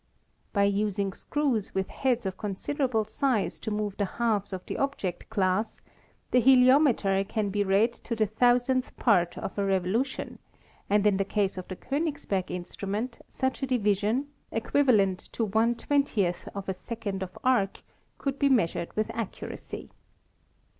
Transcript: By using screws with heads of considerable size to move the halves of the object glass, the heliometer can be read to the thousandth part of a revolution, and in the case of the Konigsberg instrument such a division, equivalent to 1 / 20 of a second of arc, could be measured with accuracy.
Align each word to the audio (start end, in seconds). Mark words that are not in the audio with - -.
By 0.51 0.63
using 0.63 1.13
screws 1.13 1.75
with 1.75 1.89
heads 1.89 2.25
of 2.25 2.35
considerable 2.35 3.05
size 3.05 3.59
to 3.59 3.69
move 3.69 3.97
the 3.97 4.05
halves 4.17 4.51
of 4.51 4.65
the 4.65 4.79
object 4.79 5.29
glass, 5.29 5.79
the 6.31 6.41
heliometer 6.41 7.23
can 7.23 7.49
be 7.49 7.63
read 7.63 7.93
to 8.05 8.15
the 8.15 8.25
thousandth 8.25 8.97
part 8.97 9.37
of 9.37 9.59
a 9.59 9.63
revolution, 9.63 10.39
and 10.89 11.05
in 11.05 11.17
the 11.17 11.23
case 11.23 11.55
of 11.55 11.67
the 11.67 11.75
Konigsberg 11.75 12.49
instrument 12.49 13.19
such 13.27 13.61
a 13.61 13.67
division, 13.67 14.29
equivalent 14.51 15.19
to 15.33 15.45
1 15.45 15.75
/ 15.75 15.75
20 15.75 16.25
of 16.55 16.67
a 16.67 16.73
second 16.73 17.21
of 17.21 17.37
arc, 17.43 17.83
could 18.17 18.39
be 18.39 18.49
measured 18.49 18.95
with 18.95 19.11
accuracy. 19.13 19.91